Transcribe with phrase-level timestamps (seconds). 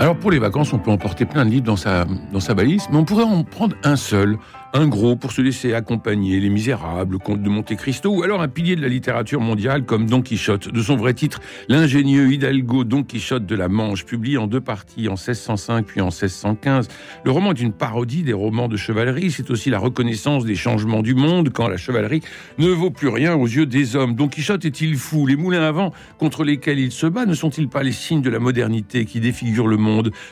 [0.00, 2.88] Alors pour les vacances, on peut emporter plein de livres dans sa, dans sa valise,
[2.90, 4.36] mais on pourrait en prendre un seul,
[4.74, 8.48] un gros pour se laisser accompagner, Les Misérables, Comte de Monte Cristo, ou alors un
[8.48, 13.04] pilier de la littérature mondiale comme Don Quichotte, de son vrai titre, l'ingénieux Hidalgo Don
[13.04, 16.88] Quichotte de la Manche, publié en deux parties en 1605 puis en 1615.
[17.24, 21.02] Le roman est une parodie des romans de chevalerie, c'est aussi la reconnaissance des changements
[21.02, 22.20] du monde quand la chevalerie
[22.58, 24.16] ne vaut plus rien aux yeux des hommes.
[24.16, 25.26] Don Quichotte est-il fou?
[25.26, 28.30] Les moulins à vent contre lesquels il se bat ne sont-ils pas les signes de
[28.30, 29.83] la modernité qui défigure le monde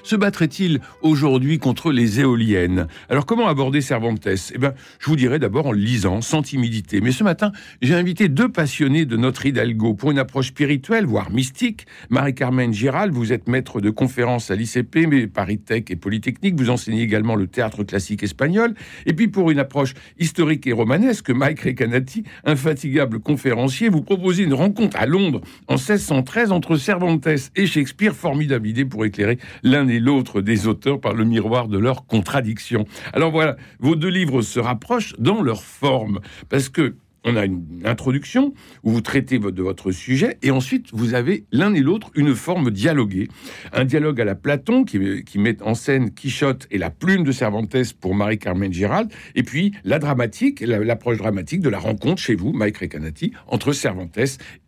[0.03, 2.87] Se battrait-il aujourd'hui contre les éoliennes?
[3.09, 4.27] Alors comment aborder Cervantes?
[4.27, 7.01] Eh bien, je vous dirai d'abord en lisant, sans timidité.
[7.01, 11.31] Mais ce matin, j'ai invité deux passionnés de notre Hidalgo pour une approche spirituelle, voire
[11.31, 11.87] mystique.
[12.11, 16.55] Marie-Carmen Giral, vous êtes maître de conférences à l'ICP, mais Paris Tech et Polytechnique.
[16.59, 18.75] Vous enseignez également le théâtre classique espagnol.
[19.07, 24.55] Et puis, pour une approche historique et romanesque, Mike Recanati, infatigable conférencier, vous proposez une
[24.55, 28.15] rencontre à Londres en 1613 entre Cervantes et Shakespeare.
[28.15, 32.87] Formidable idée pour éclairer l'un et l'autre des auteurs par le miroir de leurs contradictions.
[33.13, 36.21] Alors voilà, vos deux livres se rapprochent dans leur forme.
[36.49, 41.15] Parce que on a une introduction où vous traitez de votre sujet et ensuite vous
[41.15, 43.29] avez l'un et l'autre une forme dialoguée.
[43.73, 44.99] Un dialogue à la Platon qui,
[45.39, 49.99] met en scène Quichotte et la plume de Cervantes pour Marie-Carmen Gérald et puis la
[49.99, 54.19] dramatique, l'approche dramatique de la rencontre chez vous, Mike Recanati, entre Cervantes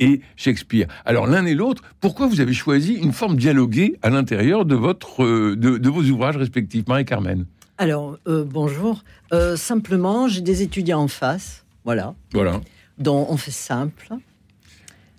[0.01, 0.87] et Shakespeare.
[1.05, 5.79] Alors l'un et l'autre, pourquoi vous avez choisi une forme dialoguée à l'intérieur de, de,
[5.79, 9.03] de vos ouvrages respectifs, Marie-Carmen alors, euh, bonjour.
[9.33, 12.15] Euh, simplement, j'ai des étudiants en face, voilà.
[12.33, 12.61] Voilà.
[12.99, 14.09] Dont on fait simple.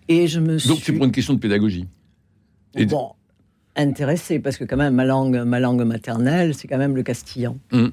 [0.08, 0.70] Et je me suis...
[0.70, 1.88] Donc, c'est pour une question de pédagogie.
[2.76, 3.12] Et bon,
[3.76, 7.58] intéressé, parce que quand même, ma langue, ma langue maternelle, c'est quand même le castillan.
[7.72, 7.92] Hum.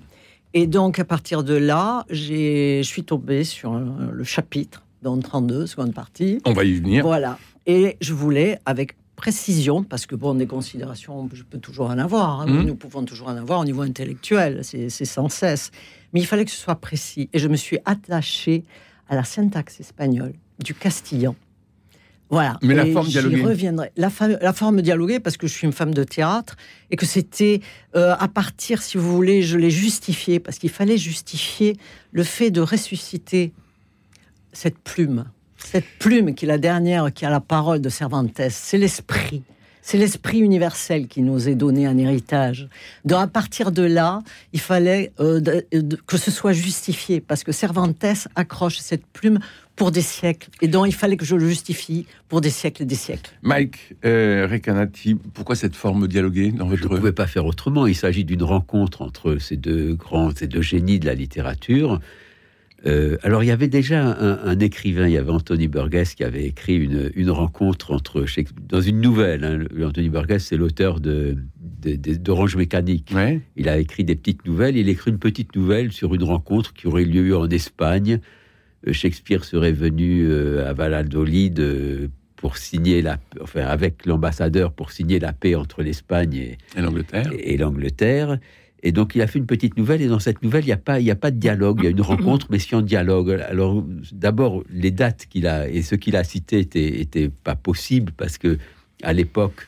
[0.54, 5.94] Et donc, à partir de là, je suis tombée sur le chapitre, dans 32, seconde
[5.94, 6.40] partie.
[6.44, 7.04] On va y venir.
[7.04, 7.38] Voilà.
[7.66, 12.40] Et je voulais, avec précision, parce que bon, des considérations, je peux toujours en avoir,
[12.40, 12.62] hein, mmh.
[12.64, 15.70] nous pouvons toujours en avoir au niveau intellectuel, c'est sans cesse.
[16.12, 17.28] Mais il fallait que ce soit précis.
[17.32, 18.64] Et je me suis attachée
[19.08, 21.34] à la syntaxe espagnole du castillan.
[22.30, 22.58] Voilà.
[22.62, 23.42] Mais la forme dialoguée.
[23.42, 23.92] reviendrai.
[23.96, 26.56] La, la, forme dialoguée, parce que je suis une femme de théâtre,
[26.90, 27.60] et que c'était
[27.94, 31.76] euh, à partir, si vous voulez, je l'ai justifié, parce qu'il fallait justifier
[32.10, 33.52] le fait de ressusciter
[34.54, 35.26] cette plume
[35.64, 39.42] cette plume qui est la dernière, qui a la parole de Cervantes, c'est l'esprit.
[39.82, 42.68] C'est l'esprit universel qui nous est donné en héritage.
[43.04, 44.22] Donc à partir de là,
[44.52, 45.40] il fallait euh,
[46.06, 48.04] que ce soit justifié, parce que Cervantes
[48.36, 49.40] accroche cette plume
[49.74, 50.48] pour des siècles.
[50.60, 53.32] Et donc il fallait que je le justifie pour des siècles et des siècles.
[53.42, 56.82] Mike euh, Recanati, pourquoi cette forme dialoguée dans votre...
[56.82, 57.86] Je ne pouvais pas faire autrement.
[57.86, 62.00] Il s'agit d'une rencontre entre ces deux grands, ces deux génies de la littérature.
[62.84, 66.44] Euh, alors, il y avait déjà un, écrivain, il y avait Anthony Burgess qui avait
[66.44, 68.24] écrit une, rencontre entre
[68.68, 69.44] dans une nouvelle.
[69.44, 71.36] Hein, Anthony Burgess, c'est l'auteur de,
[71.84, 73.12] d'Orange Mécanique.
[73.56, 74.76] Il a écrit des petites nouvelles.
[74.76, 78.20] Il a écrit une petite nouvelle sur une rencontre qui aurait lieu en Espagne.
[78.86, 82.10] Euh, Shakespeare serait venu euh, à Valladolid
[82.42, 86.58] pour signer la, enfin, avec l'ambassadeur pour signer la paix entre l'Espagne et,
[87.38, 88.38] Et, l'Angleterre.
[88.82, 90.76] Et donc, il a fait une petite nouvelle, et dans cette nouvelle, il n'y a,
[90.76, 93.30] pas, il a pas de dialogue, il y a une rencontre, mais en dialogue.
[93.30, 98.38] Alors, d'abord, les dates qu'il a, et ce qu'il a cité n'étaient pas possibles, parce
[98.38, 98.58] que
[99.02, 99.66] à l'époque,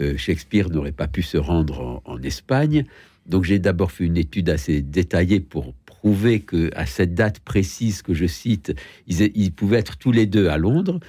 [0.00, 2.84] euh, Shakespeare n'aurait pas pu se rendre en, Espagne.
[3.26, 8.02] Donc, j'ai d'abord fait une étude assez détaillée pour prouver que à cette date précise
[8.02, 8.74] que je cite,
[9.06, 11.00] ils, pouvaient être tous les deux à Londres.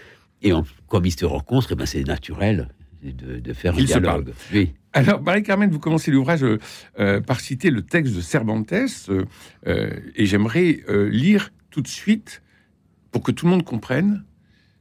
[0.44, 0.52] Et
[0.88, 2.70] comme ils se rencontrent, eh ben c'est naturel
[3.04, 4.34] de, faire un dialogue.
[4.54, 4.74] Oui.
[4.98, 6.58] Alors, Marie-Carmen, vous commencez l'ouvrage euh,
[7.00, 12.42] euh, par citer le texte de Cervantes, euh, et j'aimerais lire tout de suite,
[13.12, 14.24] pour que tout le monde comprenne,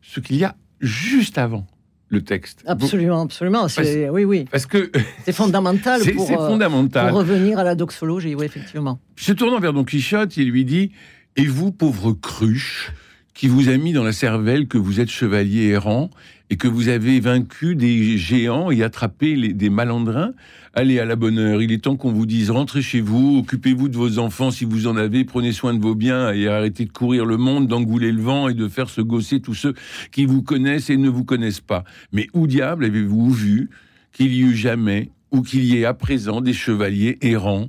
[0.00, 1.66] ce qu'il y a juste avant
[2.09, 2.62] le texte.
[2.66, 3.66] Absolument, absolument.
[4.10, 4.47] oui, oui.
[4.51, 4.91] Parce que
[5.24, 7.10] c'est fondamental, pour, fondamental.
[7.10, 8.98] pour revenir à la doxologie, oui, effectivement.
[9.16, 10.92] Se tournant vers Don Quichotte, il lui dit
[11.36, 12.92] Et vous, pauvre cruche,
[13.34, 16.10] qui vous a mis dans la cervelle que vous êtes chevalier errant
[16.51, 20.33] et que vous avez vaincu des géants et attrapé des malandrins,
[20.75, 21.60] allez à la bonne heure.
[21.60, 24.87] Il est temps qu'on vous dise rentrez chez vous, occupez-vous de vos enfants si vous
[24.87, 28.22] en avez, prenez soin de vos biens et arrêtez de courir le monde, d'engouler le
[28.22, 29.75] vent et de faire se gosser tous ceux
[30.13, 31.84] qui vous connaissent et ne vous connaissent pas.
[32.13, 33.71] Mais où diable avez-vous vu
[34.13, 37.69] qu'il y eut jamais ou qu'il y ait à présent des chevaliers errants?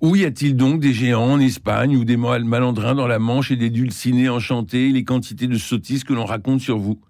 [0.00, 3.56] Où y a-t-il donc des géants en Espagne ou des malandrins dans la Manche et
[3.56, 7.00] des dulcinés enchantés, les quantités de sottises que l'on raconte sur vous?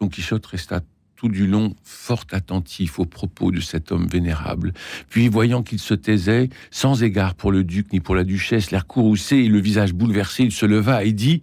[0.00, 0.80] Don Quichotte resta
[1.18, 4.72] tout du long fort attentif aux propos de cet homme vénérable.
[5.08, 8.86] Puis, voyant qu'il se taisait, sans égard pour le duc ni pour la duchesse, l'air
[8.86, 11.42] courroucé et le visage bouleversé, il se leva et dit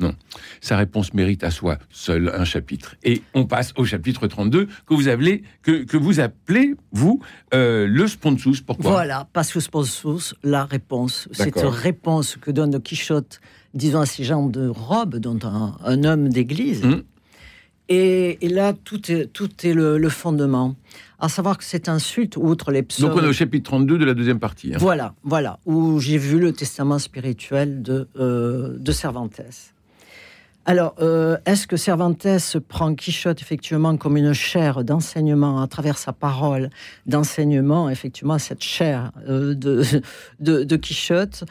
[0.00, 0.14] Non.
[0.62, 2.96] Sa réponse mérite à soi seul un chapitre.
[3.04, 7.20] Et on passe au chapitre 32 que vous appelez, que, que vous, appelez vous,
[7.52, 8.62] euh, le sponsus.
[8.62, 8.92] Pourquoi?
[8.92, 11.28] Voilà, parce que sponsus, la réponse.
[11.32, 13.42] Cette réponse que donne Quichotte,
[13.74, 16.82] disons à ces gens de robe, dont un, un homme d'église.
[16.82, 17.02] Mhm.
[17.88, 20.74] Et, et là, tout est, tout est le, le fondement.
[21.18, 23.08] À savoir que cette insulte, outre les psaumes...
[23.08, 24.74] Donc on est au chapitre 32 de la deuxième partie.
[24.74, 24.78] hein.
[24.78, 29.40] Voilà, voilà, où j'ai vu le testament spirituel de, euh, de Cervantes.
[30.68, 32.26] Alors, euh, est-ce que Cervantes
[32.68, 36.70] prend Quichotte effectivement comme une chaire d'enseignement à travers sa parole,
[37.06, 39.84] d'enseignement, effectivement, cette chaire euh, de,
[40.40, 41.44] de, de Quichotte?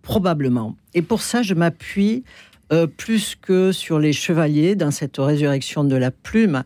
[0.00, 0.76] Probablement.
[0.94, 2.24] Et pour ça, je m'appuie
[2.72, 6.64] euh, plus que sur les chevaliers dans cette résurrection de la plume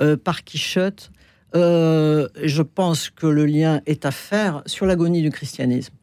[0.00, 1.10] euh, par Quichotte.
[1.54, 5.94] euh, je pense que le lien est à faire sur l'agonie du christianisme,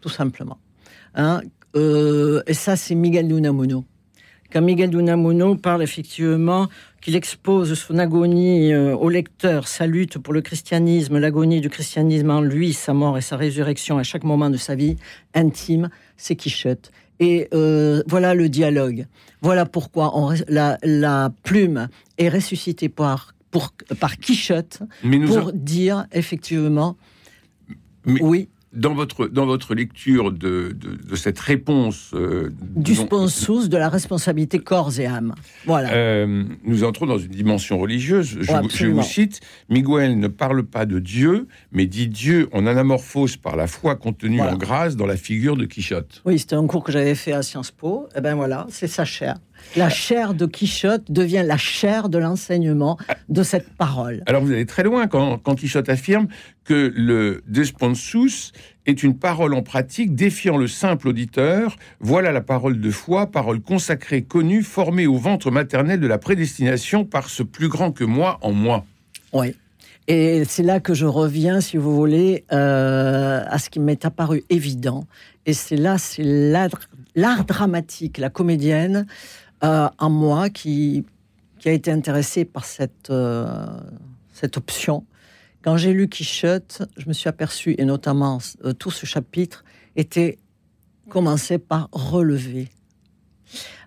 [0.00, 0.58] tout simplement.
[1.14, 1.42] Hein,
[1.74, 3.84] et ça, c'est Miguel d'Unamuno.
[4.52, 6.66] Quand Miguel d'Unamuno parle effectivement
[7.00, 12.40] qu'il expose son agonie au lecteur, sa lutte pour le christianisme, l'agonie du christianisme en
[12.40, 14.96] lui, sa mort et sa résurrection à chaque moment de sa vie
[15.34, 16.90] intime, c'est Quichotte.
[17.20, 19.06] Et euh, voilà le dialogue.
[19.42, 25.52] Voilà pourquoi on la, la plume est ressuscitée par, pour, par Quichotte Mais nous, pour
[25.52, 26.96] dire effectivement
[28.04, 32.10] Mais- oui dans, votre, dans votre lecture de, de, de cette réponse...
[32.14, 35.34] euh, du sponsus de la responsabilité corps et âme.
[35.66, 35.92] Voilà.
[35.92, 38.26] Euh, nous entrons dans une dimension religieuse.
[38.28, 39.02] Je, Ouais, vous- je absolument.
[39.02, 43.66] vous cite, Miguel ne parle pas de Dieu, mais dit Dieu en anamorphose par la
[43.66, 44.54] foi contenue Voilà.
[44.54, 46.22] en grâce dans la figure de Quichotte.
[46.24, 48.08] Oui, c'était un cours que j'avais fait à Sciences Po.
[48.16, 49.36] Et ben voilà, c'est sa chair.
[49.76, 54.22] La chair de Quichotte devient la chair de l'enseignement de cette parole.
[54.26, 56.28] Alors vous allez très loin quand, quand Quichotte affirme
[56.64, 58.52] que le desponsus
[58.86, 61.76] est une parole en pratique défiant le simple auditeur.
[62.00, 67.04] Voilà la parole de foi, parole consacrée, connue, formée au ventre maternel de la prédestination
[67.04, 68.84] par ce plus grand que moi en moi.
[69.32, 69.54] Oui.
[70.08, 74.42] Et c'est là que je reviens, si vous voulez, euh, à ce qui m'est apparu
[74.48, 75.04] évident.
[75.44, 76.22] Et c'est là, c'est
[77.14, 79.06] l'art dramatique, la comédienne
[79.64, 81.04] euh, en moi qui,
[81.58, 83.66] qui a été intéressée par cette, euh,
[84.32, 85.04] cette option.
[85.62, 89.64] Quand j'ai lu Quichotte, je me suis aperçu, et notamment euh, tout ce chapitre,
[89.96, 90.38] était
[91.08, 92.68] commencé par relever.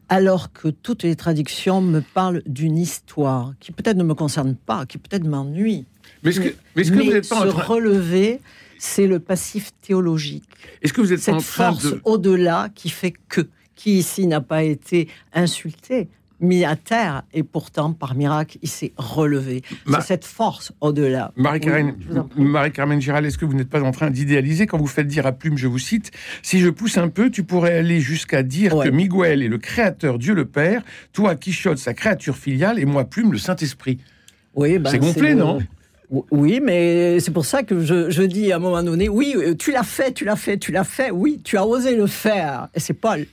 [0.10, 4.86] Alors que toutes les traductions me parlent d'une histoire qui peut-être ne me concerne pas,
[4.86, 5.86] qui peut-être m'ennuie.
[6.24, 8.42] Mais est-ce que, mais est-ce que Mais vous n'êtes pas se en train, relever,
[8.78, 10.44] c'est le passif théologique.
[10.82, 13.48] est-ce que vous êtes pas en Cette train force de, au-delà qui fait que,
[13.82, 16.08] qui ici n'a pas été insulté,
[16.40, 19.62] mis à terre, et pourtant, par miracle, il s'est relevé.
[19.86, 21.32] Ma- C'est cette force au-delà.
[21.36, 21.96] Marie-Carmen
[22.38, 22.44] Oui.
[22.46, 25.32] Marie-Carmen Giral, est-ce que vous n'êtes pas en train d'idéaliser quand vous faites dire à
[25.32, 26.12] Plume, je vous cite,
[26.42, 28.86] si je pousse un peu, tu pourrais aller jusqu'à dire Ouais.
[28.88, 30.82] que Miguel est le créateur, Dieu le Père,
[31.14, 34.00] toi Quichotte, sa créature filiale, et moi Plume, le Saint-Esprit.
[34.56, 35.60] Oui, ben, C'est gonflé, non?
[36.32, 39.56] Oui, mais c'est pour ça que je, je dis à un moment donné, oui, euh,
[39.56, 42.68] tu l'as fait, tu l'as fait, tu l'as fait, oui, tu as osé le faire.
[42.76, 43.26] Et c'est Paul.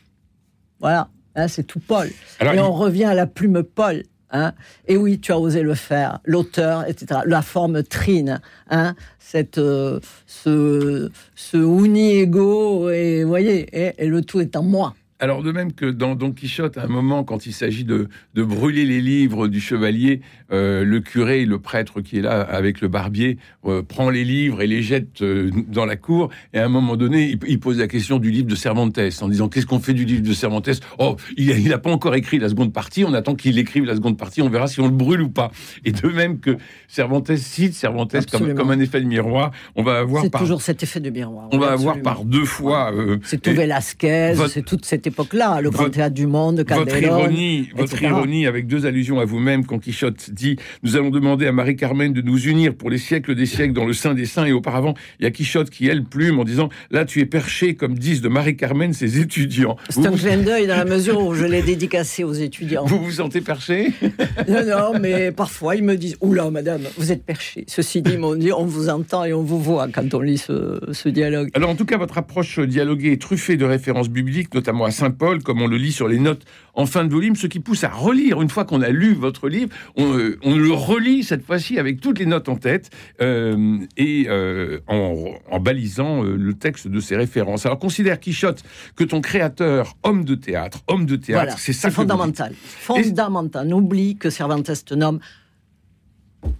[0.80, 2.08] Voilà, hein, c'est tout Paul.
[2.40, 4.02] Alors, et il- on revient à la plume Paul.
[4.30, 4.52] Hein.
[4.86, 7.20] Et oui, tu as osé le faire, l'auteur, etc.
[7.24, 14.20] La forme trine, hein, cette, euh, ce, ce uni-ego, et vous voyez, et, et le
[14.22, 14.94] tout est en moi.
[15.20, 18.42] Alors de même que dans Don Quichotte, à un moment, quand il s'agit de, de
[18.44, 20.20] brûler les livres du chevalier,
[20.52, 24.62] euh, le curé, le prêtre qui est là avec le barbier, euh, prend les livres
[24.62, 26.30] et les jette euh, dans la cour.
[26.54, 29.28] Et à un moment donné, il, il pose la question du livre de Cervantes en
[29.28, 30.68] disant qu'est-ce qu'on fait du livre de Cervantes?
[30.98, 33.02] Oh, il n'a pas encore écrit la seconde partie.
[33.04, 34.40] On attend qu'il écrive la seconde partie.
[34.40, 35.50] On verra si on le brûle ou pas.
[35.84, 36.56] Et de même que
[36.86, 40.62] Cervantes cite Cervantes comme, comme un effet de miroir, on va avoir C'est par toujours
[40.62, 41.48] cet effet de miroir.
[41.50, 42.92] on va avoir par deux fois.
[42.94, 47.02] euh, C'est tout Velasquez, c'est toute cette époque-là, le Grand votre- Théâtre du Monde, Votre
[47.02, 51.52] ironie, votre ironie avec deux allusions à vous-même quand Quichotte dit Nous allons demander à
[51.52, 54.46] Marie-Carmen de nous unir pour les siècles des siècles dans le sein des saints.
[54.46, 57.74] Et auparavant, il y a Quichotte qui, elle, plume en disant Là, tu es perché,
[57.74, 59.76] comme disent de Marie-Carmen ses étudiants.
[59.88, 62.84] C'est un clin d'œil dans la mesure où je l'ai dédicacé aux étudiants.
[62.86, 63.92] vous vous sentez perché?
[64.48, 67.64] Non, non, mais parfois ils me disent Oula, madame, vous êtes perché.
[67.66, 70.78] Ceci dit, m'ont dit On vous entend et on vous voit quand on lit ce,
[70.92, 71.50] ce dialogue.
[71.54, 75.12] Alors, en tout cas, votre approche dialoguée est truffée de références bibliques, notamment à Saint
[75.12, 77.84] Paul, comme on le lit sur les notes en fin de volume, ce qui pousse
[77.84, 78.42] à relire.
[78.42, 82.00] Une fois qu'on a lu votre livre, on, euh, on le relit cette fois-ci avec
[82.00, 82.90] toutes les notes en tête
[83.20, 87.64] euh, et euh, en, en balisant le texte de ses références.
[87.64, 88.62] Alors, considère Quichotte
[88.96, 92.52] que ton créateur, homme de théâtre, homme de théâtre, Voilà, c'est ça c'est fondamental.
[92.56, 93.68] Fondamental.
[93.68, 95.20] N'oublie que Cervantes est un homme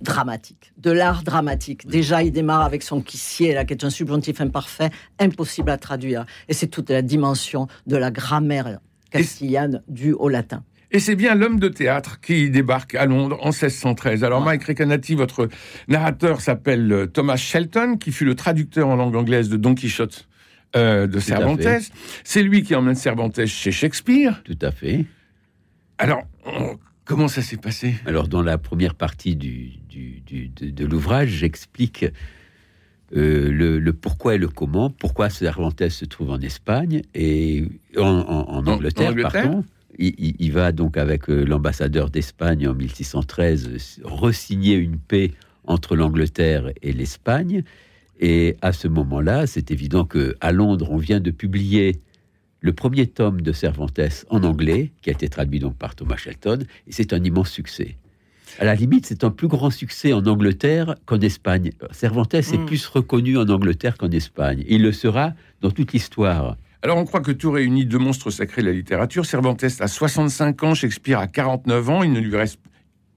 [0.01, 1.87] dramatique, de l'art dramatique.
[1.87, 6.27] Déjà, il démarre avec son quissier, là, qui est un subjonctif imparfait, impossible à traduire.
[6.49, 8.81] Et c'est toute la dimension de la grammaire
[9.11, 10.63] castillane due au latin.
[10.91, 14.25] Et c'est bien l'homme de théâtre qui débarque à Londres en 1613.
[14.25, 15.49] Alors Mike Recanati, votre
[15.87, 20.29] narrateur, s'appelle euh, Thomas Shelton, qui fut le traducteur en langue anglaise de Don Quichotte
[20.77, 21.61] euh, de Cervantes.
[22.25, 24.43] C'est lui qui emmène Cervantes chez Shakespeare.
[24.45, 25.05] Tout à fait.
[25.99, 26.23] Alors,
[27.09, 27.95] comment ça s'est passé?
[28.07, 32.05] Alors, dans la première partie du, de, l'ouvrage, j'explique
[33.17, 34.91] euh, le, pourquoi et le comment.
[34.91, 37.65] Pourquoi Cervantes se trouve en Espagne et
[37.97, 39.65] en, Angleterre, pardon
[39.99, 45.33] il, va donc avec euh, l'ambassadeur d'Espagne en 1613 resigner une paix
[45.65, 47.65] entre l'Angleterre et l'Espagne.
[48.21, 52.01] Et à ce moment-là, c'est évident que à Londres, on vient de publier
[52.61, 56.61] le premier tome de Cervantes en anglais, qui a été traduit donc par Thomas Shelton,
[56.87, 57.97] et c'est un immense succès.
[58.59, 61.71] À la limite, c'est un plus grand succès en Angleterre qu'en Espagne.
[61.93, 62.67] Cervantes est hmm.
[62.67, 64.65] plus reconnu en Angleterre qu'en Espagne.
[64.69, 66.57] Il le sera dans toute l'histoire.
[66.83, 69.27] Alors on croit que tout réunit deux monstres sacrés de la littérature.
[69.27, 72.03] Cervantes a 65 ans, Shakespeare a 49 ans.
[72.03, 72.61] Il ne lui reste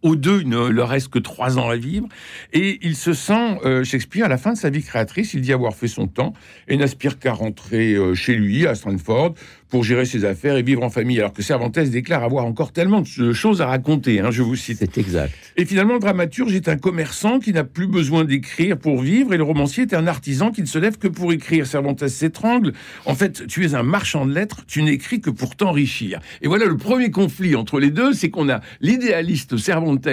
[0.01, 2.07] aux deux, il ne leur reste que trois ans à vivre.
[2.53, 5.53] Et il se sent, euh, Shakespeare, à la fin de sa vie créatrice, il dit
[5.53, 6.33] avoir fait son temps
[6.67, 9.35] et n'aspire qu'à rentrer euh, chez lui, à Stratford,
[9.71, 11.19] pour gérer ses affaires et vivre en famille.
[11.19, 14.77] Alors que Cervantes déclare avoir encore tellement de choses à raconter, hein, je vous cite.
[14.79, 15.33] C'est exact.
[15.57, 19.37] Et finalement, le dramaturge est un commerçant qui n'a plus besoin d'écrire pour vivre, et
[19.37, 21.65] le romancier est un artisan qui ne se lève que pour écrire.
[21.65, 22.73] Cervantes s'étrangle.
[23.05, 26.19] En fait, tu es un marchand de lettres, tu n'écris que pour t'enrichir.
[26.41, 30.07] Et voilà le premier conflit entre les deux, c'est qu'on a l'idéaliste Cervantes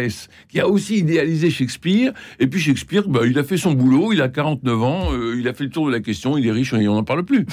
[0.48, 4.22] qui a aussi idéalisé Shakespeare, et puis Shakespeare, bah, il a fait son boulot, il
[4.22, 6.72] a 49 ans, euh, il a fait le tour de la question, il est riche
[6.72, 7.44] et on n'en parle plus.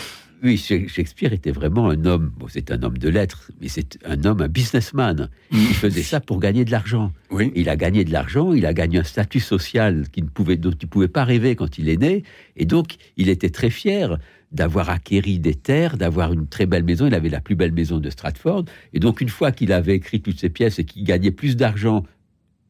[0.44, 4.24] Oui, Shakespeare était vraiment un homme, bon, c'est un homme de lettres, mais c'est un
[4.26, 5.30] homme, un businessman.
[5.52, 7.12] Il faisait ça pour gagner de l'argent.
[7.32, 7.52] Oui.
[7.56, 10.72] Il a gagné de l'argent, il a gagné un statut social qui ne pouvait, dont
[10.72, 12.24] il ne pouvait pas rêver quand il est né,
[12.58, 14.18] et donc il était très fier
[14.52, 17.08] d'avoir acquéri des terres, d'avoir une très belle maison.
[17.08, 18.66] Il avait la plus belle maison de Stratford.
[18.94, 22.04] Et donc, une fois qu'il avait écrit toutes ces pièces et qu'il gagnait plus d'argent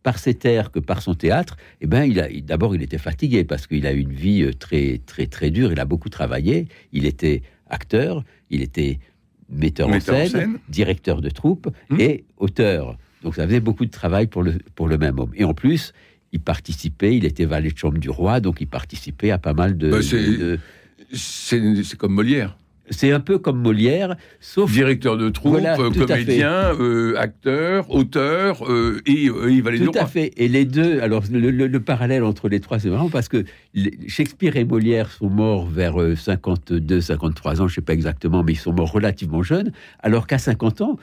[0.01, 3.43] par ses terres que par son théâtre, eh ben, il a, d'abord, il était fatigué
[3.43, 5.71] parce qu'il a eu une vie euh, très, très, très dure.
[5.71, 6.67] Il a beaucoup travaillé.
[6.91, 8.99] Il était acteur, il était
[9.49, 11.99] metteur, en, scène, directeur de troupe hmm.
[11.99, 12.97] et auteur.
[13.23, 15.31] Donc ça faisait beaucoup de travail pour le, pour le même homme.
[15.35, 15.93] Et en plus,
[16.31, 19.77] il participait, il était valet de chambre du roi, donc il participait à pas mal
[19.77, 19.89] de...
[19.89, 20.57] Bah,
[21.13, 22.57] c'est comme Molière.
[22.89, 29.01] C'est un peu comme Molière, sauf directeur de troupe, euh, comédien, euh, acteur, auteur euh,
[29.05, 30.33] et il valait Tout à fait.
[30.37, 33.43] Et les deux, alors le, parallèle entre les trois, c'est vraiment parce que
[34.07, 38.53] Shakespeare et Molière sont morts vers 52, 53 ans, je ne sais pas exactement, mais
[38.53, 40.97] ils sont morts relativement jeunes, alors qu'à 50 ans,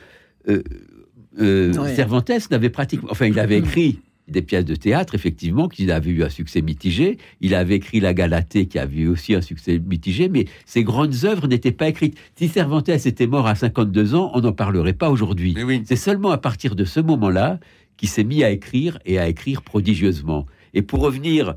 [1.36, 3.98] Cervantes n'avait pratiquement, enfin, il avait écrit
[4.28, 7.18] des pièces de théâtre, effectivement, qui avaient eu un succès mitigé.
[7.40, 11.24] Il avait écrit La Galatée, qui avait eu aussi un succès mitigé, mais ses grandes
[11.24, 12.16] œuvres n'étaient pas écrites.
[12.36, 15.56] Si Cervantes était mort à 52 ans, on n'en parlerait pas aujourd'hui.
[15.84, 17.58] C'est seulement à partir de ce moment-là
[17.96, 20.46] qu'il s'est mis à écrire et à écrire prodigieusement.
[20.74, 21.54] Et pour revenir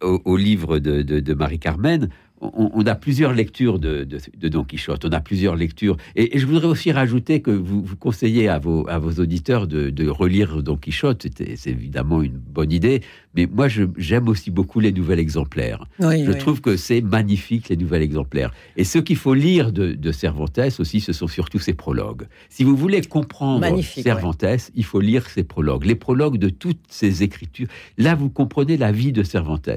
[0.00, 2.08] au, livre de Marie-Carmen,
[2.40, 4.06] on, a plusieurs lectures de,
[4.42, 5.96] Don Quichotte, on a plusieurs lectures.
[6.16, 8.84] Et, je voudrais aussi rajouter que vous, conseillez à vos
[9.18, 13.02] auditeurs de, relire Don Quichotte, c'est évidemment une bonne idée,
[13.38, 15.86] mais moi j'aime aussi beaucoup les nouvelles exemplaires.
[16.00, 18.52] je trouve que c'est magnifique les nouvelles exemplaires.
[18.76, 22.26] Et ce qu'il faut lire de, Cervantes aussi, ce sont surtout ses prologues.
[22.48, 27.22] Si vous voulez comprendre Cervantes, il faut lire ses prologues, les prologues de toutes ses
[27.22, 27.68] écritures.
[27.96, 29.68] Là, vous comprenez la vie de Cervantes.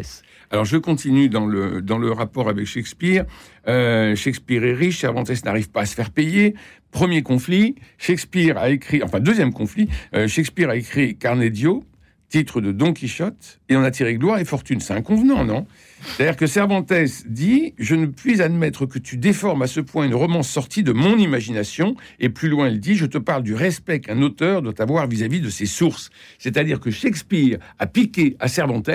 [0.50, 3.26] Alors je continue dans le, dans le rapport avec Shakespeare.
[3.68, 6.56] Euh, Shakespeare est riche, Cervantes n'arrive pas à se faire payer.
[6.92, 11.68] Premier conflit, Shakespeare a écrit, enfin deuxième conflit, euh, Shakespeare a écrit Carnegie,
[12.32, 14.80] titre de Don Quichotte, et on a tiré gloire et fortune.
[14.80, 15.68] C'est inconvenant, non?
[16.02, 16.92] C'est-à-dire que Cervantes
[17.28, 20.94] dit Je ne puis admettre que tu déformes à ce point une romance sortie de
[20.94, 21.96] mon imagination.
[22.20, 25.40] Et plus loin, il dit Je te parle du respect qu'un auteur doit avoir vis-à-vis
[25.40, 26.10] -vis de ses sources.
[26.40, 28.90] C'est-à-dire que Shakespeare a piqué à Cervantes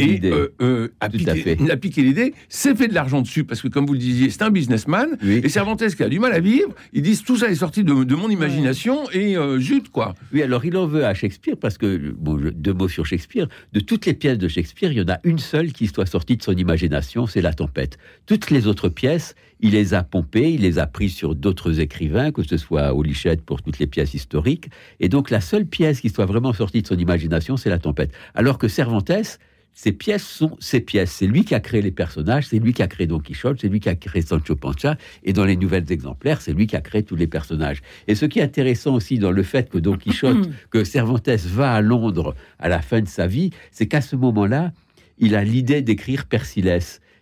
[0.00, 3.92] et euh, euh, a, piqué, l'idée, c'est fait de l'argent dessus, parce que comme vous
[3.92, 7.22] le disiez, c'est un businessman, et Cervantes qui a du mal à vivre, ils disent
[7.22, 10.14] tout ça est sorti de, mon imagination, et euh, zut, quoi.
[10.32, 13.80] Oui, alors il en veut à Shakespeare, parce que, bon, deux mots sur Shakespeare, de
[13.80, 16.42] toutes les pièces de Shakespeare, il y en a une seule qui soit sortie de
[16.42, 17.98] son imagination, c'est La Tempête.
[18.26, 22.32] Toutes les autres pièces, il les a pompées, il les a prises sur d'autres écrivains,
[22.32, 24.68] que ce soit Olichet pour toutes les pièces historiques,
[25.00, 28.10] et donc la seule pièce qui soit vraiment sortie de son imagination, c'est La Tempête.
[28.34, 29.38] Alors que Cervantes,
[29.74, 31.10] ces pièces sont ses pièces.
[31.10, 33.68] C'est lui qui a créé les personnages, c'est lui qui a créé Don Quichotte, c'est
[33.68, 36.80] lui qui a créé Sancho Panza, et dans les nouvelles exemplaires, c'est lui qui a
[36.80, 37.82] créé tous les personnages.
[38.06, 41.72] Et ce qui est intéressant aussi dans le fait que Don Quichotte, que Cervantes va
[41.74, 44.72] à Londres à la fin de sa vie, c'est qu'à ce moment-là,
[45.18, 46.78] il a l'idée d'écrire Persiles.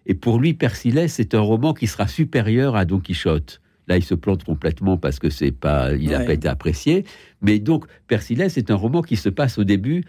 [0.06, 3.60] Et pour lui, Persiles, c'est un roman qui sera supérieur à Don Quichotte.
[3.88, 6.24] Là, il se plante complètement parce que c'est pas, il n'a Ouais.
[6.26, 7.04] pas été apprécié.
[7.40, 10.04] Mais donc, Persillès, c'est un roman qui se passe au début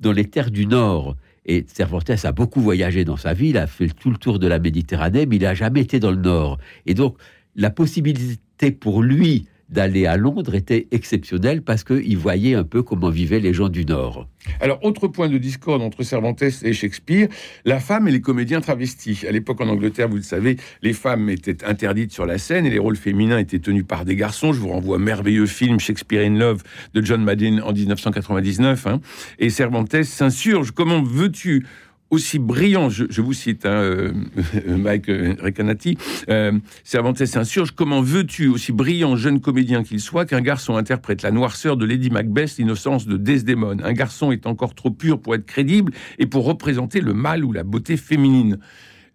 [0.00, 1.16] dans les terres du Nord.
[1.48, 4.46] Et Cervantes a beaucoup voyagé dans sa vie, il a fait tout le tour de
[4.46, 6.58] la Méditerranée, mais il n'a jamais été dans le Nord.
[6.84, 7.16] Et donc,
[7.56, 13.10] la possibilité pour lui d'aller à Londres était exceptionnelle parce qu'il voyait un peu comment
[13.10, 14.26] vivaient les gens du Nord.
[14.60, 17.28] Alors, autre point de discorde entre Cervantes et Shakespeare,
[17.64, 19.24] la femme et les comédiens travestis.
[19.28, 22.70] À l'époque, en Angleterre, vous le savez, les femmes étaient interdites sur la scène et
[22.70, 24.52] les rôles féminins étaient tenus par des garçons.
[24.52, 26.62] Je vous renvoie un merveilleux film Shakespeare in Love
[26.94, 28.86] de John Madden en 1999.
[28.86, 29.00] hein.
[29.38, 30.70] Et Cervantes s'insurge.
[30.70, 31.66] Comment veux-tu
[32.10, 34.12] aussi brillant, je, je vous cite hein, euh,
[34.66, 35.98] Mike Recanati,
[36.30, 36.52] euh,
[36.84, 41.76] Cervantes s'insurge, comment veux-tu, aussi brillant jeune comédien qu'il soit, qu'un garçon interprète la noirceur
[41.76, 43.82] de Lady Macbeth, l'innocence de Desdemone?
[43.84, 47.52] Un garçon est encore trop pur pour être crédible et pour représenter le mal ou
[47.52, 48.58] la beauté féminine.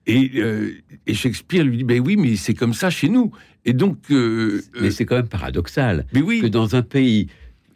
[0.05, 0.71] Et, euh,
[1.07, 3.31] et Shakespeare lui dit, ben oui, mais c'est comme ça chez nous.
[3.65, 3.97] Et donc...
[4.11, 7.27] euh, Mais c'est quand même paradoxal mais oui, que dans un pays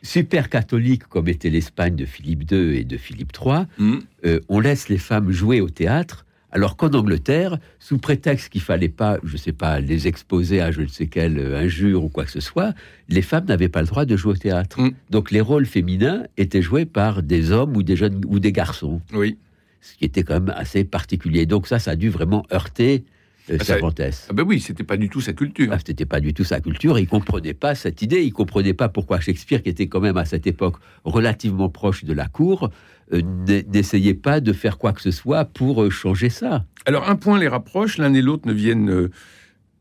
[0.08, 4.00] super catholique comme était l'Espagne de Philippe II et de Philippe III, Hmm.
[4.26, 8.88] euh, on laisse les femmes jouer au théâtre, alors qu'en Angleterre, sous prétexte qu'il fallait
[8.90, 12.24] pas, je sais pas, les exposer à je ne sais quelle euh, injure ou quoi
[12.24, 12.74] que ce soit,
[13.10, 14.80] les femmes n'avaient pas le droit de jouer au théâtre.
[14.80, 14.92] Mm.
[15.10, 19.02] Donc les rôles féminins étaient joués par des hommes ou des jeunes ou des garçons,
[19.14, 19.38] oui.
[19.82, 21.46] ce qui était quand même assez particulier.
[21.46, 23.04] Donc ça, ça a dû vraiment heurter
[23.50, 24.02] euh, Ah, Cervantes.
[24.30, 25.68] Ah ben oui, c'était pas du tout sa culture.
[25.72, 27.00] Ah, C'était pas du tout sa culture.
[27.00, 28.22] Il comprenait pas cette idée.
[28.24, 30.76] Il comprenait pas pourquoi Shakespeare, qui était quand même à cette époque
[31.06, 32.70] relativement proche de la cour,
[33.14, 33.22] euh,
[33.68, 36.66] n'essayait pas de faire quoi que ce soit pour euh, changer ça.
[36.86, 39.12] Alors un point les rapproche, l'un et l'autre ne viennent, euh,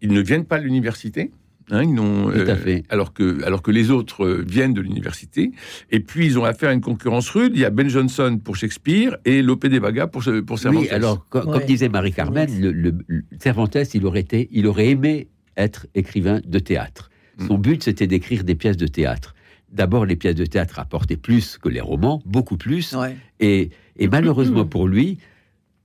[0.01, 1.33] ils ne viennent pas de l'université.
[1.71, 2.85] Hein, ils n'ont, Tout à fait.
[2.89, 5.53] Alors que, alors que les autres euh, viennent de l'université.
[5.91, 7.53] Et puis ils ont affaire à une concurrence rude.
[7.55, 10.83] Il y a Ben Jonson pour Shakespeare et Lope de Vega pour, pour Cervantes.
[10.83, 11.53] Oui, alors, co- Ouais.
[11.59, 16.41] comme disait Marie-Carmen, le, le- le- Cervantes, il aurait, été, il aurait aimé être écrivain
[16.47, 17.11] de théâtre.
[17.39, 17.47] Mm.
[17.47, 19.35] Son but, c'était d'écrire des pièces de théâtre.
[19.73, 22.93] D'abord, les pièces de théâtre rapportaient plus que les romans, beaucoup plus.
[22.95, 23.17] Ouais.
[23.41, 25.19] Et, et malheureusement pour lui,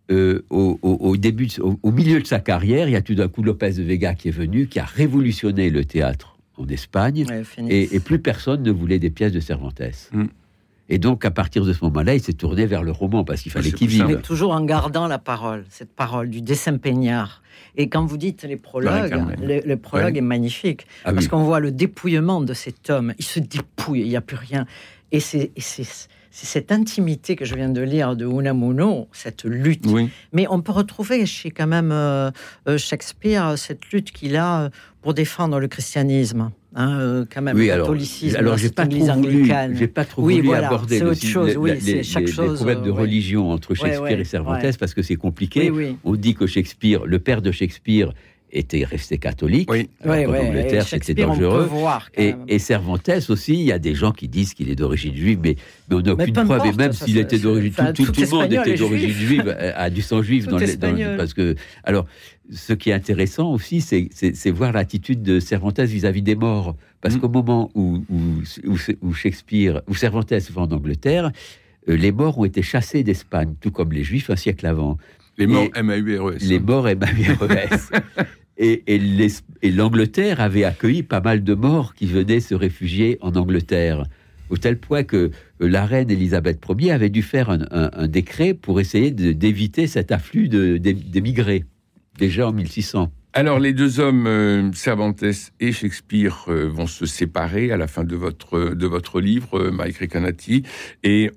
[0.10, 3.16] euh, au, au- au début, au, au milieu de sa carrière, il y a tout
[3.16, 7.26] d'un coup Lopez de Vega qui est venu, qui a révolutionné le théâtre en Espagne,
[7.30, 9.82] Ouais, et, et plus personne ne voulait des pièces de Cervantes.
[10.12, 10.26] Mm.
[10.90, 13.52] Et donc, à partir de ce moment-là, il s'est tourné vers le roman parce qu'il
[13.54, 14.06] fallait c'est qu'il vive.
[14.08, 17.42] Mais toujours en gardant la parole, cette parole du dessin peignard.
[17.78, 20.18] Et quand vous dites les prologues, le, le prologue Ouais.
[20.18, 20.86] est magnifique.
[21.06, 21.30] Ah parce oui.
[21.30, 23.14] qu'on voit le dépouillement de cet homme.
[23.18, 24.66] Il se dépouille, il n'y a plus rien.
[25.14, 25.52] Et c'est
[26.32, 29.86] c'est- cette intimité que je viens de lire de Unamuno, cette lutte.
[29.88, 30.10] Oui.
[30.34, 32.32] Mais on peut retrouver chez quand même euh,
[32.67, 34.70] euh, Shakespeare cette lutte qu'il a euh,
[35.02, 36.52] pour défendre le christianisme.
[36.74, 40.22] Hein, quand même, Oui, le alors, catholicisme, alors j'ai pas trop voulu, j'ai pas trop
[40.24, 42.32] Oui, voulu voilà, aborder c'est le- autre chose, les- oui, les- c'est les- chaque les
[42.32, 43.02] chose, problèmes de ouais.
[43.02, 45.70] religion entre Shakespeare ouais, et Cervantes parce que c'est compliqué.
[46.06, 48.13] On dit que Shakespeare, le père de Shakespeare,
[48.54, 49.70] était resté catholique.
[49.72, 49.90] Oui.
[50.06, 51.64] Ouais, ouais, et Angleterre, c'était Shakespeare, on peut dangereux.
[51.66, 55.16] voir, Et, et Cervantes aussi, il y a des gens qui disent qu'il est d'origine
[55.16, 55.56] juive, mais,
[55.90, 56.66] mais on n'a Mais aucune preuve.
[56.66, 59.72] Et même s'il était d'origine, tout, tout- tout tout le monde était d'origine juive, euh,
[59.76, 62.06] a du sang juif dans les, dans- parce que alors
[62.52, 67.20] ce qui est intéressant aussi, c'est- voir l'attitude de Cervantes vis-à-vis des morts, parce Mm.
[67.20, 68.18] qu'au moment où, où,
[68.68, 71.32] où- où Shakespeare, où Cervantes va en Angleterre,
[71.90, 74.98] euh, les morts ont été chassés d'Espagne, tout comme les Juifs un siècle avant.
[75.38, 76.44] Les morts Et- M-A-U-R-E-S.
[76.44, 77.90] Les morts MAURES.
[78.62, 84.06] et l'Angleterre avait accueilli pas mal de morts qui venaient se réfugier en Angleterre.
[84.52, 88.82] Au tel point que euh, la reine Élisabeth Ier avait dû faire un, décret pour
[88.82, 91.63] essayer d'éviter cet afflux d'émigrés,
[92.19, 93.12] déjà en 1600.
[93.34, 95.24] Alors, les deux hommes, euh, Cervantes
[95.62, 100.63] et Shakespeare, euh, vont se séparer à la fin de votre, livre, Mike Recanati.
[101.04, 101.32] Et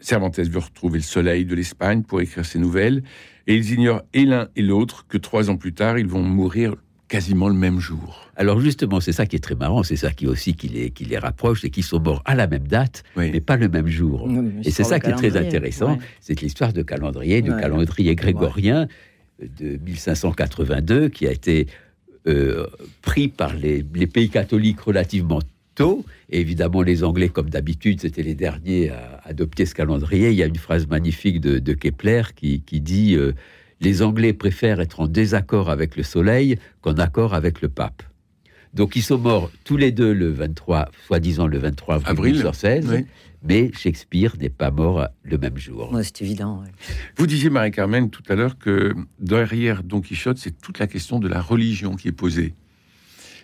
[0.00, 3.02] Cervantes veut retrouver le soleil de l'Espagne pour écrire ses nouvelles.
[3.46, 6.74] Et ils ignorent et l'un et l'autre que trois ans plus tard, ils vont mourir
[7.08, 8.30] quasiment le même jour.
[8.36, 11.06] Alors justement, c'est ça qui est très marrant, c'est ça qui aussi qui les, qui
[11.06, 13.30] les rapproche, c'est qu'ils sont morts à la même date, Oui.
[13.32, 14.28] mais pas le même jour.
[14.62, 15.98] Et c'est ça qui est très intéressant, ouais.
[16.20, 17.60] c'est l'histoire de calendrier, du Ouais.
[17.62, 18.88] calendrier grégorien
[19.40, 21.66] de 1582, qui a été
[22.26, 22.66] euh,
[23.00, 25.38] pris par les, les pays catholiques relativement
[25.78, 26.04] tôt.
[26.30, 30.30] Et évidemment, les Anglais, comme d'habitude, c'était les derniers à adopter ce calendrier.
[30.30, 33.32] Il y a une phrase magnifique de, de Kepler qui, qui dit euh,
[33.80, 38.02] Les Anglais préfèrent être en désaccord avec le soleil qu'en accord avec le pape.
[38.74, 42.86] Donc, ils sont morts tous les deux le 23, soi-disant le 23 avril, Avril, 1916.
[42.92, 43.06] oui.
[43.44, 45.92] Mais Shakespeare n'est pas mort le même jour.
[45.92, 46.60] Ouais, c'est évident.
[46.60, 46.70] ouais.
[47.16, 51.28] Vous disiez, Marie-Carmen, tout à l'heure que derrière Don Quichotte, c'est toute la question de
[51.28, 52.52] la religion qui est posée.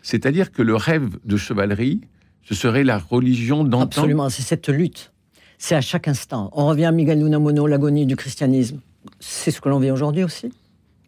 [0.02, 2.00] C'est-à-dire que le rêve de chevalerie,
[2.44, 3.84] ce serait la religion d'antan?
[3.84, 5.12] Absolument, c'est cette lutte.
[5.58, 6.50] C'est à chaque instant.
[6.52, 8.80] On revient à Miguel Unamuno, l'agonie du christianisme.
[9.20, 10.52] C'est ce que l'on vit aujourd'hui aussi.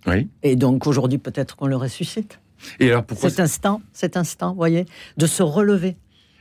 [0.06, 0.28] Oui.
[0.42, 2.38] Et donc aujourd'hui, peut-être qu'on le ressuscite.
[2.80, 5.96] Et alors pourquoi Cet instant, cet instant, vous voyez, de se relever.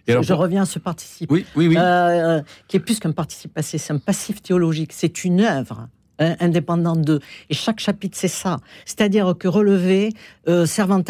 [0.07, 1.31] Et alors, je pour- reviens à ce participe.
[1.31, 1.75] Oui, oui, oui.
[1.77, 6.35] Euh, qui est plus qu'un participe passé, c'est un passif théologique, c'est une œuvre hein,
[6.39, 7.19] indépendante d'eux.
[7.49, 8.57] Et chaque chapitre, c'est ça.
[8.85, 10.13] C'est-à-dire que relever,
[10.47, 11.09] euh, Cervantes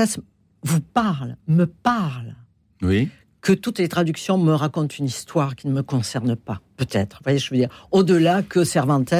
[0.63, 2.35] vous parle, me parle,
[2.81, 3.09] oui.
[3.45, 7.17] Que toutes les traductions me racontent une histoire qui ne me concerne pas, peut-être.
[7.17, 9.13] Vous voyez, je veux dire, au-delà que Cervantes,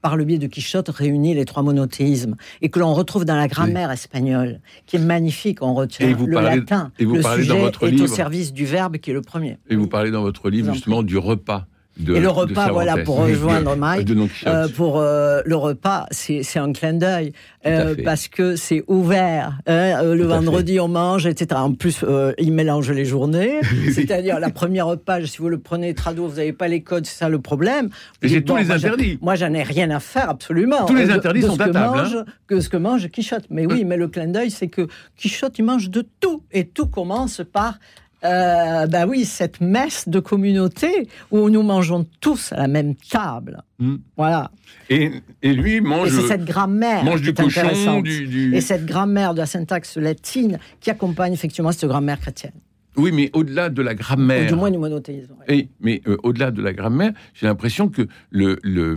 [0.00, 3.48] par le biais de Quichotte, réunit les trois monothéismes et que l'on retrouve dans la
[3.48, 5.60] grammaire espagnole, qui est magnifique.
[5.60, 6.90] On retient Et vous le parlez- latin.
[6.98, 9.14] et vous le parlez dans sujet votre est au livre- service du verbe qui est
[9.14, 9.58] le premier.
[9.68, 11.66] Et vous parlez dans votre livre justement du repas.
[11.98, 14.08] De, Et le repas, voilà, pour rejoindre Mike.
[14.46, 17.32] Euh, pour euh, le repas, c'est un clin d'œil
[17.64, 19.58] euh, parce que c'est ouvert.
[19.66, 21.58] hein, le vendredi, on mange, etc.
[21.60, 23.60] En plus, euh, il mélange les journées.
[23.94, 27.16] C'est-à-dire la première page, si vous le prenez trado, vous n'avez pas les codes, c'est
[27.18, 27.86] ça le problème.
[28.22, 29.18] Vous j'ai dites, tous les moi, interdits.
[29.22, 30.84] Moi, j'en ai rien à faire, absolument.
[30.84, 32.24] Tous les de- interdits de sont à table, hein.
[32.46, 33.44] Que ce que mange Quichotte.
[33.48, 36.42] Mais oui, mais le clin d'œil, c'est que Quichotte, il mange de tout.
[36.52, 37.78] Et tout commence par
[38.26, 43.62] euh, bah oui, cette messe de communauté où nous mangeons tous à la même table.
[43.78, 43.96] Mm.
[44.16, 44.50] Voilà.
[44.90, 45.10] Et,
[45.42, 48.02] et lui mange, c'est cette grammaire mange qui du est cochon, intéressante.
[48.04, 52.52] du, du- Et cette grammaire de la syntaxe latine qui accompagne effectivement cette grammaire chrétienne.
[52.96, 54.46] Oui, mais au-delà de la Ou grammaire.
[54.48, 55.32] du moins du monothéisme.
[55.48, 55.56] ouais.
[55.58, 58.96] Et, mais euh, au-delà de la grammaire, j'ai l'impression que le, le,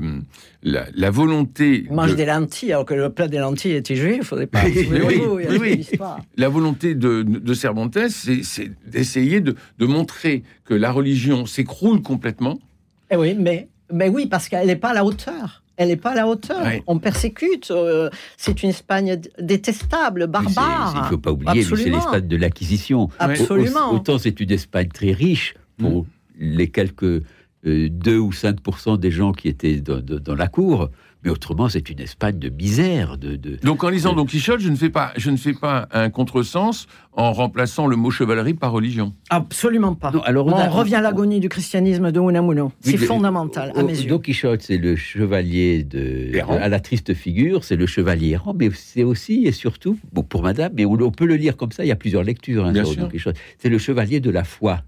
[0.63, 3.95] la, la volonté, Il mange de, des lentilles alors que le plat des lentilles était
[3.95, 4.17] juif.
[4.19, 4.63] Il faudrait pas.
[4.65, 5.87] Oui, oui, oui, oui.
[6.37, 12.01] la volonté de, de Cervantes, c'est c'est d'essayer de, de montrer que la religion s'écroule
[12.01, 12.57] complètement.
[13.11, 15.63] Eh oui, mais, mais oui, parce qu'elle n'est pas à la hauteur.
[15.79, 16.61] Elle n'est pas à la hauteur.
[16.61, 16.83] Ouais.
[16.87, 17.71] On persécute.
[17.71, 20.93] euh, c'est une Espagne détestable, barbare.
[20.95, 23.09] Il ne faut pas oublier, lui, c'est l'Espagne de l'acquisition.
[23.17, 23.91] Absolument.
[23.91, 26.05] Au- Autant c'est une Espagne très riche pour
[26.37, 27.23] les quelques
[27.65, 30.89] euh, 2 ou 5% des gens qui étaient dans, dans- dans la cour,
[31.23, 33.17] mais autrement c'est une Espagne de misère.
[33.17, 34.13] De, de- Donc en lisant.
[34.13, 37.95] Don Quichotte, je ne fais pas, je ne fais pas un contresens en remplaçant le
[37.95, 39.13] mot chevalerie par religion.
[39.29, 40.11] Absolument pas.
[40.11, 42.71] Non, alors on on, a- revient à l'agonie du christianisme de Unamuno.
[42.81, 44.09] C'est Oui, fondamental à mes yeux.
[44.09, 46.53] Don Quichotte, c'est le chevalier de, Errant.
[46.57, 50.43] à la triste figure, c'est le chevalier errant, mais c'est aussi et surtout, bon, pour
[50.43, 52.71] madame, mais on, on peut le lire comme ça, il y a plusieurs lectures hein,
[52.71, 53.03] Bien sur sûr.
[53.03, 53.37] Don Quichotte.
[53.57, 54.81] C'est le chevalier de la foi.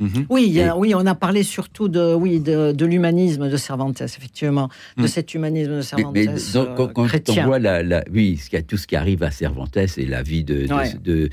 [0.00, 0.26] Mhm.
[0.28, 3.56] Oui, il y a- oui, on a parlé surtout de, oui, de, de l'humanisme de
[3.56, 5.06] Cervantes, effectivement, de Mm.
[5.08, 8.36] cet humanisme de Mais, Cervantes mais dans- euh, quand, quand on voit la, la- oui,
[8.36, 10.92] ce qui a- tout ce qui arrive à Cervantes et la vie de, de, Ouais.
[10.94, 11.28] de,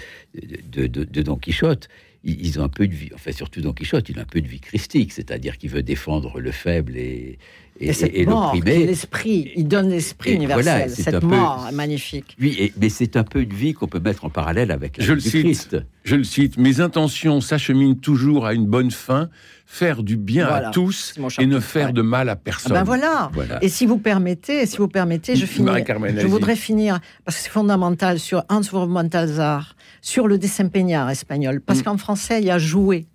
[0.72, 1.88] de- de- de Don Quichotte,
[2.24, 4.48] ils, ont un peu de vie, enfin surtout Don Quichotte, il a un peu de
[4.48, 7.40] vie christique, c'est-à-dire qu'il veut défendre le faible et,
[7.80, 10.64] et, Et cette et- mort, l'esprit, il donne l'esprit universel.
[10.64, 12.36] voilà, cette un peu- mort est magnifique.
[12.40, 15.04] Oui, et- mais c'est un peu une vie qu'on peut mettre en parallèle avec la
[15.06, 15.44] Je vie le du cite.
[15.44, 15.78] Christ.
[16.04, 19.30] Je le cite, mes intentions s'acheminent toujours à une bonne fin,
[19.66, 21.94] faire du bien Voilà, à tous et ne faire ouais.
[21.94, 22.74] de mal à Ah personne.
[22.74, 23.32] ben voilà.
[23.34, 23.64] Voilà.
[23.64, 25.70] Et si vous permettez, si vous permettez, je finis.
[26.18, 31.62] Je voudrais finir parce que c'est fondamental sur Hans von Balthasar, sur le desempeñar espagnol,
[31.62, 31.84] parce Mm.
[31.84, 33.06] qu'en français il y a jouer.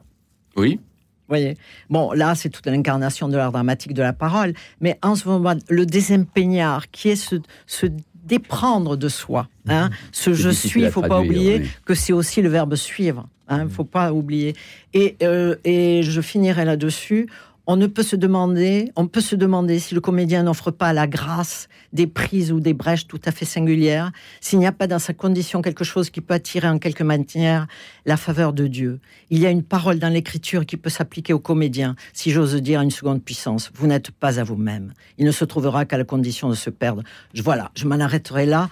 [0.56, 0.80] Oui,
[1.28, 1.56] voyez.
[1.90, 5.54] Bon, là, c'est toute l'incarnation de l'art dramatique de la parole, mais en ce moment,
[5.68, 7.86] le désempeñar, qui est se, se
[8.24, 11.70] déprendre de soi, hein, ce je suis, il faut pas oublier oui.
[11.84, 14.54] que c'est aussi le verbe suivre, il ne faut pas oublier.
[14.94, 17.28] Et, euh, et je finirai là-dessus.
[17.68, 20.92] On ne peut se demander, on peut se demander si le comédien n'offre pas à
[20.92, 24.86] la grâce des prises ou des brèches tout à fait singulières, s'il n'y a pas
[24.86, 27.66] dans sa condition quelque chose qui peut attirer en quelque manière
[28.04, 29.00] la faveur de Dieu.
[29.30, 32.80] Il y a une parole dans l'écriture qui peut s'appliquer aux comédiens, si j'ose dire
[32.82, 33.72] une seconde puissance.
[33.74, 34.92] Vous n'êtes pas à vous-même.
[35.18, 37.02] Il ne se trouvera qu'à la condition de se perdre.
[37.34, 38.70] Voilà, je m'en arrêterai là.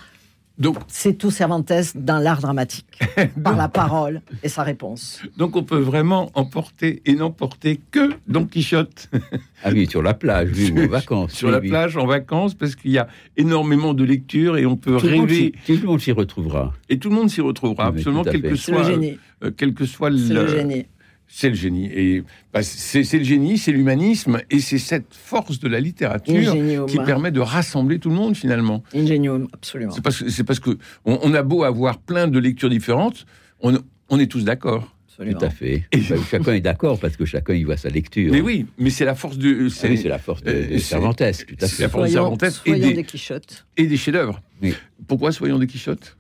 [0.57, 2.87] Donc, C'est tout Cervantes dans l'art dramatique,
[3.43, 5.21] par la parole et sa réponse.
[5.37, 9.11] donc on peut vraiment emporter et n'emporter que Don Quichotte
[9.65, 11.33] Ah oui, sur la plage, oui, ou en vacances.
[11.33, 11.69] sur oui, la oui.
[11.71, 15.17] plage en vacances parce qu'il y a énormément de lectures et on peut Tout le
[15.17, 16.73] monde rêver tout le monde s'y retrouvera.
[16.89, 19.19] et tout le monde s'y retrouvera Oui, absolument à quel que le soit génie.
[19.43, 20.87] euh, quel que soit le génie.
[21.37, 21.87] C'est le génie.
[21.93, 26.87] Et bah, c'est le génie, c'est l'humanisme, et c'est cette force de la littérature Ingenium.
[26.87, 28.85] qui permet de rassembler tout le monde finalement.
[28.95, 29.91] Ingenium, absolument.
[29.91, 33.27] C'est parce parce que on, on a beau avoir plein de lectures différentes,
[33.61, 33.77] on,
[34.11, 34.95] on est tous d'accord.
[35.09, 35.41] absolument.
[35.41, 35.85] Tout à fait.
[35.91, 38.31] Et- Bah, chacun est d'accord parce que chacun y voit sa lecture.
[38.31, 40.67] Mais oui, mais c'est la force de Ah c'est oui, c'est la force de, euh,
[40.69, 41.89] de Cervantes, tout à c'est la fait.
[41.89, 43.67] force de Soyons, Cervantes et soyons des, des Quichottes.
[43.77, 44.41] et des chefs-d'œuvre.
[44.63, 44.73] Oui.
[45.09, 46.17] Pourquoi soyons des Quichottes?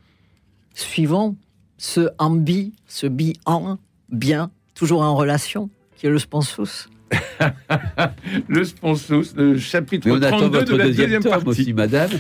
[0.74, 1.36] Suivons
[1.78, 3.78] ce ambi, ce bi-en,
[4.10, 6.88] bien, toujours en relation, qui est le sponsus.
[8.48, 11.46] le sponsor, le chapitre 32 de la deuxième, partie.
[11.46, 12.10] aussi, madame.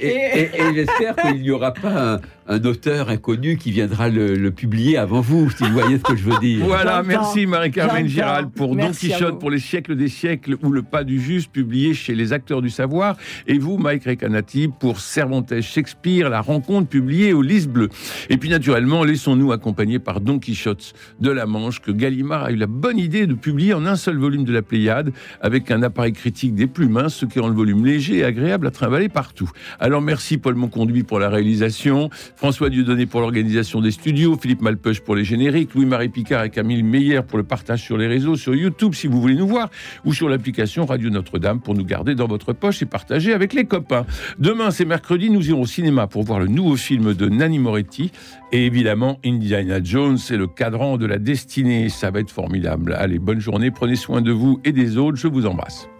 [0.00, 5.50] Et, j'espère qu'il n'y aura pas un, auteur inconnu qui viendra le, publier avant vous,
[5.50, 6.64] si vous voyez ce que je veux dire.
[6.64, 11.04] Voilà, merci Marie-Carmen Giral pour Don Quichotte, pour les siècles des siècles ou le pas
[11.04, 13.16] du juste, publié chez les acteurs du savoir.
[13.46, 17.88] Et vous, Mike Recanati, pour Cervantes Shakespeare, la rencontre publiée au Lys Bleu.
[18.28, 22.56] Et puis naturellement, laissons-nous accompagner par Don Quichotte de la Manche, que Gallimard a eu
[22.56, 26.12] la bonne idée de publier en un seul volume de la Pléiade, avec un appareil
[26.12, 29.50] critique des plus minces, ce qui rend le volume léger et agréable à trimballer partout.
[29.80, 35.00] Alors merci Paul Monconduit pour la réalisation, François Dieudonné pour l'organisation des studios, Philippe Malpeuch
[35.00, 38.54] pour les génériques, Louis-Marie Picard et Camille Meyer pour le partage sur les réseaux, sur
[38.54, 39.70] YouTube si vous voulez nous voir,
[40.04, 43.64] ou sur l'application Radio Notre-Dame pour nous garder dans votre poche et partager avec les
[43.64, 44.06] copains.
[44.38, 48.10] Demain, c'est mercredi, nous irons au cinéma pour voir le nouveau film de Nanni Moretti
[48.52, 51.88] et évidemment Indiana Jones, c'est le cadran de la destinée.
[51.88, 52.94] Ça va être formidable.
[52.98, 55.16] Allez, bonne journée, prenez soin de vous et des autres.
[55.16, 55.91] Je vous embrasse.